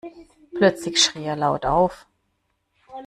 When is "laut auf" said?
1.35-2.07